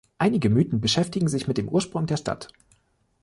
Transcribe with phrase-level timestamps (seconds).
[0.17, 2.47] Einige Mythen beschäftigen sich mit dem Ursprung der Stadt.